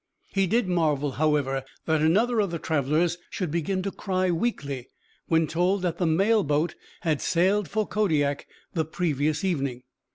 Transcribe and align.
He 0.33 0.47
did 0.47 0.67
marvel, 0.67 1.11
however, 1.11 1.63
that 1.85 2.01
another 2.01 2.39
of 2.39 2.49
the 2.49 2.57
travellers 2.57 3.19
should 3.29 3.51
begin 3.51 3.83
to 3.83 3.91
cry 3.91 4.31
weakly 4.31 4.87
when 5.27 5.45
told 5.45 5.83
that 5.83 5.99
the 5.99 6.07
mail 6.07 6.43
boat 6.43 6.73
had 7.01 7.21
sailed 7.21 7.69
for 7.69 7.85
Kodiak 7.85 8.47
the 8.73 8.83
previous 8.83 9.43
evening. 9.43 9.83